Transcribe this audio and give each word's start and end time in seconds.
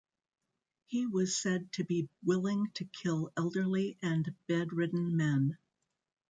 He 0.87 1.05
was 1.05 1.37
said 1.39 1.71
to 1.73 1.83
be 1.83 2.09
willing 2.23 2.71
to 2.73 2.85
kill 2.85 3.31
elderly 3.37 3.99
and 4.01 4.33
bedridden 4.47 5.15
men. 5.15 5.59